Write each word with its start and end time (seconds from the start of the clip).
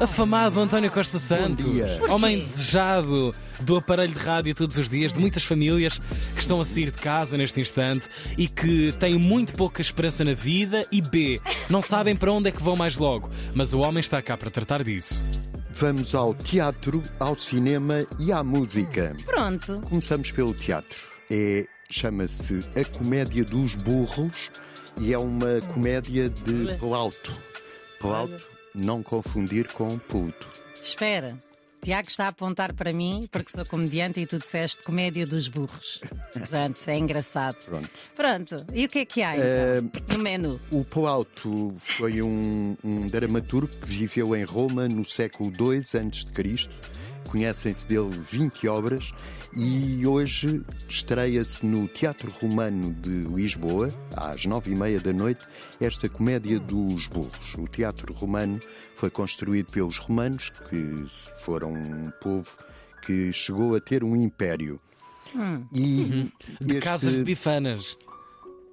Afamado 0.00 0.60
António 0.60 0.90
Costa 0.92 1.18
Santos, 1.18 1.66
homem 2.08 2.38
desejado 2.38 3.34
do 3.60 3.76
aparelho 3.76 4.12
de 4.12 4.18
rádio 4.18 4.54
todos 4.54 4.78
os 4.78 4.88
dias, 4.88 5.12
de 5.12 5.18
muitas 5.18 5.42
famílias 5.42 5.98
que 6.34 6.40
estão 6.40 6.60
a 6.60 6.64
sair 6.64 6.92
de 6.92 6.98
casa 6.98 7.36
neste 7.36 7.60
instante 7.60 8.08
e 8.36 8.46
que 8.46 8.92
têm 8.92 9.18
muito 9.18 9.54
pouca 9.54 9.82
esperança 9.82 10.24
na 10.24 10.34
vida 10.34 10.82
e 10.92 11.02
B, 11.02 11.40
não 11.68 11.82
sabem 11.82 12.14
para 12.14 12.32
onde 12.32 12.48
é 12.48 12.52
que 12.52 12.62
vão 12.62 12.76
mais 12.76 12.96
logo. 12.96 13.28
Mas 13.54 13.74
o 13.74 13.80
homem 13.80 14.00
está 14.00 14.22
cá 14.22 14.36
para 14.36 14.50
tratar 14.50 14.84
disso. 14.84 15.24
Vamos 15.72 16.14
ao 16.14 16.32
teatro, 16.32 17.02
ao 17.18 17.36
cinema 17.36 18.06
e 18.18 18.32
à 18.32 18.44
música. 18.44 19.16
Pronto. 19.24 19.80
Começamos 19.88 20.30
pelo 20.30 20.54
teatro. 20.54 20.98
É, 21.30 21.66
chama-se 21.90 22.60
A 22.76 22.84
Comédia 22.84 23.44
dos 23.44 23.74
Burros 23.74 24.50
e 25.00 25.12
é 25.12 25.18
uma 25.18 25.60
comédia 25.72 26.28
de 26.28 26.76
Plauto. 26.78 27.32
Plauto, 28.00 28.44
não 28.74 29.02
confundir 29.02 29.72
com 29.72 29.98
Pluto. 29.98 30.48
Espera. 30.80 31.36
Tiago 31.80 32.08
está 32.08 32.24
a 32.24 32.28
apontar 32.28 32.74
para 32.74 32.92
mim 32.92 33.28
porque 33.30 33.52
sou 33.52 33.64
comediante 33.64 34.20
e 34.20 34.26
tu 34.26 34.38
disseste 34.38 34.82
comédia 34.82 35.26
dos 35.26 35.48
burros. 35.48 36.00
Portanto, 36.32 36.80
é 36.86 36.98
engraçado. 36.98 37.56
Pronto. 37.64 37.90
Pronto. 38.16 38.66
E 38.74 38.84
o 38.84 38.88
que 38.88 38.98
é 39.00 39.04
que 39.04 39.22
há 39.22 39.36
então 39.36 40.16
no 40.16 40.22
menu? 40.22 40.60
O 40.70 40.84
Plauto 40.84 41.76
foi 41.78 42.20
um, 42.20 42.76
um 42.82 43.08
dramaturgo 43.08 43.74
que 43.76 43.86
viveu 43.86 44.34
em 44.34 44.44
Roma 44.44 44.88
no 44.88 45.04
século 45.04 45.50
II 45.50 45.78
a.C. 45.78 45.98
Conhecem-se 47.28 47.86
dele 47.86 48.10
20 48.30 48.66
obras 48.68 49.12
e 49.54 50.06
hoje 50.06 50.62
estreia-se 50.88 51.64
no 51.64 51.86
Teatro 51.86 52.30
Romano 52.40 52.92
de 52.94 53.24
Lisboa, 53.28 53.88
às 54.16 54.44
nove 54.46 54.72
e 54.72 54.74
meia 54.74 54.98
da 54.98 55.12
noite, 55.12 55.44
esta 55.80 56.08
Comédia 56.08 56.58
dos 56.58 57.06
Burros. 57.06 57.54
O 57.58 57.66
Teatro 57.68 58.12
Romano 58.14 58.60
foi 58.96 59.10
construído 59.10 59.70
pelos 59.70 59.98
romanos, 59.98 60.50
que 60.70 61.06
foram 61.40 61.72
um 61.72 62.10
povo 62.20 62.48
que 63.04 63.32
chegou 63.32 63.74
a 63.76 63.80
ter 63.80 64.02
um 64.02 64.16
império. 64.16 64.80
E 65.72 66.30
De 66.60 66.76
este- 66.76 66.80
casas 66.80 67.14
de 67.14 67.24
bifanas. 67.24 67.96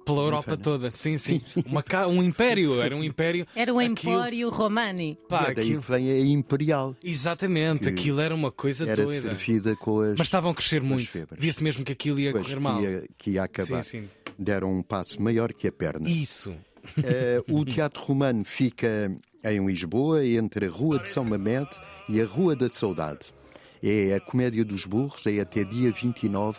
Pela 0.06 0.22
Europa 0.22 0.56
toda, 0.56 0.88
sim, 0.92 1.18
sim. 1.18 1.40
Uma 1.66 1.82
ca- 1.82 2.06
um 2.06 2.22
império, 2.22 2.80
era 2.80 2.94
um 2.96 3.02
império. 3.02 3.44
Era 3.56 3.74
o 3.74 3.78
Aquilo- 3.80 4.12
Empório 4.12 4.48
Romani. 4.50 5.18
Pá, 5.28 5.48
é 5.50 5.54
daí 5.54 5.64
aquilo- 5.66 5.82
que 5.82 5.90
vem 5.90 6.10
a 6.12 6.18
Imperial. 6.20 6.94
Exatamente, 7.02 7.80
que 7.80 7.88
aquilo 7.88 8.20
era 8.20 8.32
uma 8.34 8.52
coisa 8.52 8.88
Era 8.88 9.02
doida. 9.04 9.20
servida 9.20 9.74
com 9.74 10.00
as. 10.00 10.10
Mas 10.16 10.28
estavam 10.28 10.52
a 10.52 10.54
crescer 10.54 10.80
muito. 10.80 11.26
Via-se 11.36 11.62
mesmo 11.62 11.84
que 11.84 11.90
aquilo 11.90 12.20
ia 12.20 12.30
Pois, 12.30 12.44
correr 12.44 12.56
que 12.56 12.62
mal. 12.62 12.80
ia, 12.82 13.04
que 13.18 13.30
ia 13.32 13.42
acabar. 13.42 13.82
Sim, 13.82 14.02
sim. 14.02 14.08
Deram 14.38 14.72
um 14.72 14.82
passo 14.82 15.20
maior 15.20 15.52
que 15.52 15.66
a 15.66 15.72
perna. 15.72 16.08
Isso. 16.08 16.54
Eh, 17.02 17.42
o 17.50 17.64
Teatro 17.64 18.00
Romano 18.00 18.44
fica 18.44 19.10
em 19.42 19.66
Lisboa, 19.66 20.24
entre 20.24 20.66
a 20.66 20.70
Rua 20.70 21.00
de 21.00 21.10
São 21.10 21.24
Mamede 21.24 21.70
e 22.08 22.20
a 22.20 22.24
Rua 22.24 22.54
da 22.54 22.68
Saudade. 22.68 23.34
É 23.82 24.14
a 24.14 24.20
Comédia 24.20 24.64
dos 24.64 24.86
Burros, 24.86 25.26
é 25.26 25.40
até 25.40 25.64
dia 25.64 25.90
29. 25.90 26.58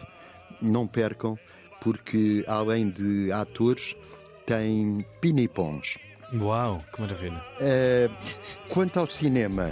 Não 0.61 0.85
percam, 0.85 1.37
porque 1.81 2.43
além 2.47 2.89
de 2.89 3.31
atores, 3.31 3.95
tem 4.45 5.05
pinipons. 5.21 5.97
Uau, 6.33 6.83
que 6.93 7.01
maravilha. 7.01 7.41
Eh, 7.59 8.09
quanto 8.69 8.99
ao 8.99 9.07
cinema, 9.07 9.71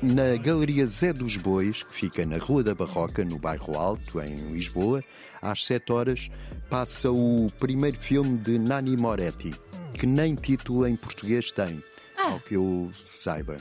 na 0.00 0.36
Galeria 0.36 0.86
Zé 0.86 1.12
dos 1.12 1.36
Bois, 1.36 1.82
que 1.82 1.92
fica 1.92 2.24
na 2.24 2.38
Rua 2.38 2.62
da 2.62 2.74
Barroca, 2.74 3.24
no 3.24 3.38
bairro 3.38 3.76
Alto, 3.76 4.20
em 4.20 4.52
Lisboa, 4.52 5.02
às 5.42 5.64
7 5.64 5.92
horas, 5.92 6.28
passa 6.70 7.10
o 7.10 7.50
primeiro 7.58 7.98
filme 7.98 8.38
de 8.38 8.58
Nani 8.58 8.96
Moretti, 8.96 9.52
que 9.94 10.06
nem 10.06 10.36
título 10.36 10.86
em 10.86 10.94
português 10.94 11.50
tem, 11.50 11.82
ao 12.16 12.38
que 12.40 12.54
eu 12.54 12.90
saiba. 12.94 13.56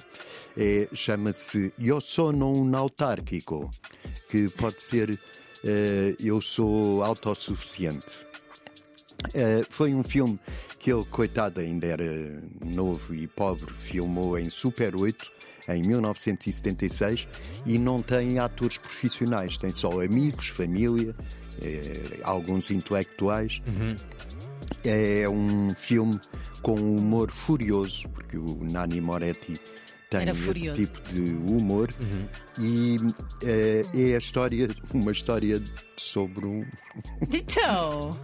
É, 0.56 0.88
Chama-se 0.94 1.74
Eu 1.80 2.02
Sono 2.02 2.52
un 2.52 2.76
Autárquico, 2.76 3.70
que 4.30 4.50
pode 4.50 4.82
ser 4.82 5.20
Eu 6.24 6.42
Sou 6.42 7.04
Autossuficiente. 7.04 8.16
Uh, 9.30 9.66
foi 9.70 9.94
um 9.94 10.04
filme 10.04 10.40
que 10.80 10.92
ele, 10.92 11.04
coitado, 11.06 11.60
ainda 11.60 11.88
era 11.88 12.42
novo 12.64 13.14
e 13.14 13.28
pobre, 13.28 13.74
filmou 13.74 14.38
em 14.38 14.50
Super 14.50 14.96
8 14.96 15.38
em 15.68 15.84
1976 15.84 17.28
e 17.66 17.78
não 17.78 18.02
tem 18.02 18.40
atores 18.40 18.78
profissionais, 18.78 19.58
tem 19.58 19.70
só 19.70 20.02
amigos, 20.02 20.48
família, 20.48 21.14
eh, 21.62 22.20
alguns 22.24 22.72
intelectuais. 22.72 23.62
É 24.86 25.28
um 25.28 25.76
filme 25.76 26.20
com 26.62 26.80
um 26.80 26.98
humor 26.98 27.32
furioso, 27.32 28.08
porque 28.10 28.38
o 28.38 28.60
Nani 28.62 29.02
Moretti 29.02 29.60
tem 30.10 30.22
Era 30.22 30.32
esse 30.32 30.42
furioso. 30.42 30.74
tipo 30.76 31.02
de 31.14 31.20
humor 31.22 31.90
e 32.60 32.98
eh, 33.44 33.84
é 33.94 34.16
a 34.16 34.18
história, 34.18 34.68
uma 34.94 35.12
história 35.12 35.62
sobre 35.98 36.46
um, 36.46 36.66
Então. 37.34 38.18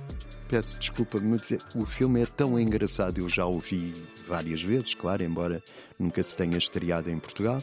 Peço 0.47 0.77
desculpa, 0.79 1.19
mas 1.19 1.51
é- 1.51 1.57
o 1.75 1.85
filme 1.85 2.21
é 2.21 2.25
tão 2.25 2.59
engraçado, 2.59 3.19
eu 3.19 3.27
já 3.29 3.45
o 3.45 3.59
vi 3.59 3.93
várias 4.27 4.61
vezes, 4.61 4.93
claro, 4.93 5.23
embora 5.23 5.63
nunca 5.99 6.21
se 6.23 6.35
tenha 6.37 6.57
estreado 6.57 7.09
em 7.09 7.17
Portugal. 7.19 7.57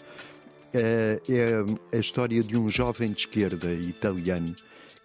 É, 0.75 1.21
é 1.29 1.97
a 1.97 2.01
história 2.01 2.43
de 2.43 2.57
um 2.57 2.69
jovem 2.71 3.11
de 3.13 3.21
esquerda 3.21 3.73
italiano 3.73 4.55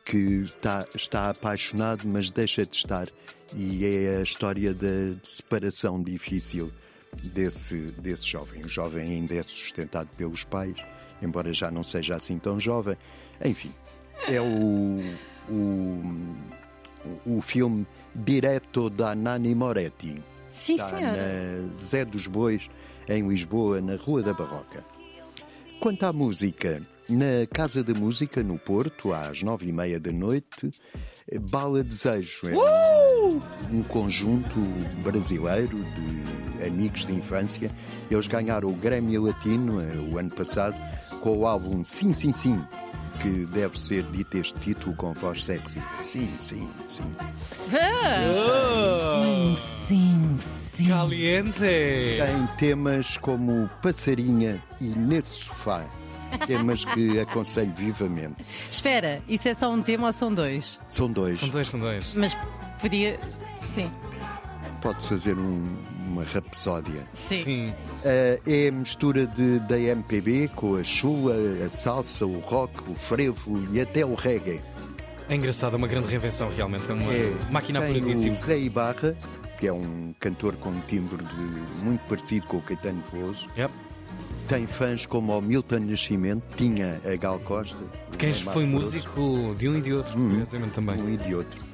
que 0.03 0.43
está, 0.45 0.85
está 0.95 1.29
apaixonado, 1.31 2.07
mas 2.07 2.29
deixa 2.29 2.65
de 2.65 2.75
estar. 2.75 3.07
E 3.55 3.83
é 3.85 4.17
a 4.17 4.21
história 4.21 4.73
da 4.73 5.15
separação 5.23 6.01
difícil 6.03 6.71
desse, 7.23 7.75
desse 7.99 8.25
jovem. 8.25 8.63
O 8.63 8.69
jovem 8.69 9.03
ainda 9.03 9.35
é 9.35 9.43
sustentado 9.43 10.09
pelos 10.17 10.43
pais, 10.43 10.75
embora 11.21 11.53
já 11.53 11.69
não 11.71 11.83
seja 11.83 12.15
assim 12.15 12.37
tão 12.37 12.59
jovem. 12.59 12.95
Enfim, 13.43 13.71
é 14.27 14.39
o, 14.41 14.99
o, 15.49 16.35
o 17.25 17.41
filme 17.41 17.85
direto 18.15 18.89
da 18.89 19.13
Nani 19.15 19.53
Moretti. 19.53 20.21
Sim, 20.49 20.75
Está 20.75 20.87
senhora. 20.87 21.61
na 21.61 21.77
Zé 21.77 22.05
dos 22.05 22.27
Bois, 22.27 22.69
em 23.09 23.27
Lisboa, 23.27 23.81
na 23.81 23.95
Rua 23.95 24.23
da 24.23 24.33
Barroca. 24.33 24.83
Quanto 25.79 26.03
à 26.05 26.13
música, 26.13 26.81
na 27.09 27.45
Casa 27.53 27.83
da 27.83 27.93
Música, 27.93 28.41
no 28.41 28.57
Porto, 28.57 29.13
às 29.13 29.43
nove 29.43 29.67
e 29.67 29.73
meia 29.73 29.99
da 29.99 30.11
noite, 30.11 30.71
Bala 31.51 31.83
Desejo 31.83 32.47
é 32.47 32.53
um, 32.53 32.59
um 33.71 33.83
conjunto 33.83 34.59
brasileiro 35.03 35.77
de 35.77 36.65
amigos 36.65 37.05
de 37.05 37.13
infância. 37.13 37.71
Eles 38.09 38.27
ganharam 38.27 38.69
o 38.69 38.73
Grammy 38.73 39.17
Latino 39.17 39.79
eh, 39.81 39.95
o 40.11 40.17
ano 40.17 40.29
passado 40.31 40.75
com 41.21 41.37
o 41.39 41.47
álbum 41.47 41.83
Sim, 41.85 42.13
Sim, 42.13 42.31
Sim, 42.31 42.63
que 43.21 43.45
deve 43.47 43.79
ser 43.79 44.03
dito 44.11 44.37
este 44.37 44.59
título 44.59 44.95
com 44.95 45.13
voz 45.13 45.43
sexy. 45.43 45.81
Sim, 45.99 46.33
sim, 46.37 46.67
sim. 46.87 47.15
Ah, 47.73 49.23
Sim, 49.23 49.55
sim, 49.57 50.37
sim. 50.39 50.87
Caliente! 50.89 51.59
Tem 51.59 52.47
temas 52.57 53.17
como 53.17 53.69
Passarinha 53.81 54.61
e 54.81 54.85
Nesse 54.85 55.43
Sofá. 55.43 55.85
Temas 56.47 56.83
que 56.83 57.17
aconselho 57.21 57.73
vivamente. 57.77 58.43
Espera, 58.69 59.21
isso 59.27 59.47
é 59.47 59.53
só 59.53 59.71
um 59.71 59.81
tema 59.81 60.07
ou 60.07 60.11
são 60.11 60.33
dois? 60.33 60.77
São 60.87 61.09
dois. 61.09 61.39
São 61.39 61.49
dois, 61.49 61.69
são 61.69 61.79
dois. 61.79 62.13
Mas 62.13 62.35
podia. 62.81 63.19
Sim, 63.61 63.89
Pode 64.81 65.07
fazer 65.07 65.35
um- 65.35 65.63
uma 66.07 66.23
rapsódia. 66.23 67.01
sim. 67.13 67.41
Sim. 67.43 67.73
Eh, 68.03 68.39
é 68.45 68.67
a 68.67 68.71
mistura 68.71 69.25
de, 69.25 69.57
da 69.61 69.79
MPB 69.79 70.49
com 70.55 70.75
a 70.75 70.83
chula, 70.83 71.33
a 71.65 71.69
salsa, 71.69 72.23
o 72.25 72.39
rock, 72.41 72.73
o 72.91 72.93
frevo 72.93 73.65
e 73.71 73.81
até 73.81 74.05
o 74.05 74.13
reggae. 74.13 74.61
É 75.27 75.33
engraçado, 75.35 75.73
é 75.73 75.77
uma 75.77 75.87
grande 75.87 76.07
reinvenção 76.07 76.51
realmente. 76.55 76.87
É 76.89 76.93
uma 76.93 77.11
É, 77.11 77.33
máquina 77.49 77.81
tem 77.81 77.99
puríssima. 77.99 78.35
o 78.35 78.37
Zé 78.37 78.59
Ibarra, 78.59 79.15
que 79.57 79.65
é 79.65 79.73
um 79.73 80.13
cantor 80.19 80.55
com 80.57 80.69
um 80.69 80.79
timbre 80.81 81.23
de- 81.23 81.83
muito 81.83 82.01
parecido 82.01 82.45
com 82.45 82.57
o 82.57 82.61
Caetano 82.61 83.01
Veloso. 83.11 83.47
Yep. 83.57 83.73
Tem 84.47 84.67
fãs 84.67 85.07
como 85.07 85.35
o 85.35 85.41
Milton 85.41 85.79
Nascimento, 85.79 86.43
tinha 86.55 87.01
a 87.03 87.15
Gal 87.15 87.39
Costa. 87.39 87.79
Quem 88.19 88.35
foi 88.35 88.65
músico 88.65 89.55
de 89.57 89.67
um 89.67 89.75
e 89.75 89.81
de 89.81 89.91
outro, 89.93 90.13
curiosamente 90.13 90.73
também. 90.73 91.01
um 91.01 91.09
e 91.11 91.17
de 91.17 91.33
outro. 91.33 91.65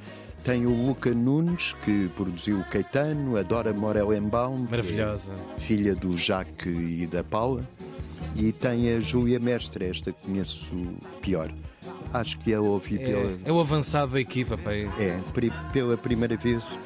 Tem 0.44 0.66
o 0.66 0.86
Luca 0.86 1.14
Nunes, 1.14 1.72
que 1.84 2.08
produziu 2.16 2.58
o 2.58 2.64
Caetano, 2.64 3.36
a 3.36 3.42
Dora 3.42 3.72
Morelenbaum, 3.72 4.64
que 4.66 4.70
Maravilhosa. 4.72 5.32
é 5.56 5.60
filha 5.60 5.94
do 5.94 6.16
Jaque 6.16 6.68
e 6.68 7.06
da 7.06 7.22
Paula, 7.22 7.66
e 8.34 8.50
tem 8.50 8.92
a 8.92 8.98
Júlia 9.00 9.38
Mestre, 9.38 9.84
esta 9.86 10.10
que 10.10 10.20
conheço 10.26 10.66
pior. 11.20 11.52
Acho 12.12 12.38
que 12.40 12.52
a 12.52 12.60
ouvi 12.60 12.98
pela, 12.98 13.20
É, 13.20 13.38
é 13.44 13.52
o 13.52 13.60
avançado 13.60 14.12
da 14.12 14.20
equipa, 14.20 14.58
pai. 14.58 14.90
é, 14.98 15.16
pri- 15.32 15.52
pela 15.72 15.96
primeira 15.96 16.36
vez 16.36 16.76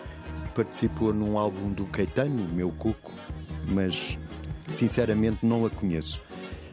participou 0.54 1.14
num 1.14 1.38
álbum 1.38 1.70
do 1.72 1.86
Caetano, 1.86 2.44
o 2.44 2.54
meu 2.54 2.70
Cuco, 2.70 3.12
mas 3.66 4.18
sinceramente 4.68 5.38
não 5.44 5.64
a 5.64 5.70
conheço. 5.70 6.20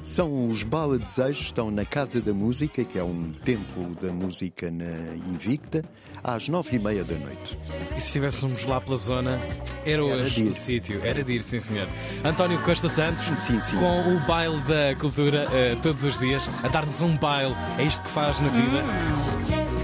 São 0.03 0.49
os 0.49 0.63
Bala 0.63 0.99
Desejos, 0.99 1.43
estão 1.45 1.71
na 1.71 1.85
Casa 1.85 2.19
da 2.19 2.33
Música, 2.33 2.83
que 2.83 2.99
é 2.99 3.03
um 3.03 3.31
templo 3.45 3.95
da 4.01 4.11
música 4.11 4.69
na 4.69 5.15
Invicta, 5.31 5.81
às 6.21 6.49
nove 6.49 6.75
e 6.75 6.79
meia 6.79 7.05
da 7.05 7.15
noite. 7.15 7.57
E 7.95 8.01
se 8.01 8.07
estivéssemos 8.07 8.65
lá 8.65 8.81
pela 8.81 8.97
zona, 8.97 9.39
era 9.85 9.93
Era 9.93 10.03
hoje 10.03 10.43
ir. 10.43 10.49
o 10.49 10.53
sítio. 10.53 10.99
Era 11.03 11.23
de 11.23 11.31
ir, 11.33 11.41
sim 11.43 11.59
senhor. 11.59 11.87
António 12.23 12.59
Costa 12.59 12.89
Santos, 12.89 13.23
Sim, 13.41 13.59
sim. 13.61 13.77
com 13.77 14.13
o 14.15 14.19
baile 14.27 14.59
da 14.61 14.93
cultura 14.99 15.47
eh, 15.53 15.77
todos 15.81 16.03
os 16.03 16.19
dias, 16.19 16.49
a 16.63 16.67
dar-nos 16.67 17.01
um 17.01 17.17
baile. 17.17 17.55
É 17.77 17.83
isto 17.83 18.03
que 18.03 18.09
faz 18.09 18.41
na 18.41 18.49
vida. 18.49 18.83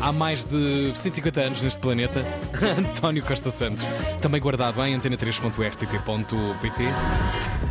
Há 0.02 0.12
mais 0.12 0.44
de 0.44 0.92
150 0.96 1.40
anos 1.42 1.62
neste 1.62 1.80
planeta. 1.80 2.26
António 2.78 3.24
Costa 3.24 3.50
Santos, 3.52 3.84
também 4.22 4.42
guardado 4.42 4.84
em 4.86 5.00
antena3.rtp.pt. 5.00 6.84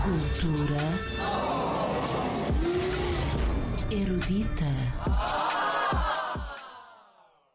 Cultura 0.02 0.76
erudita. 3.90 4.68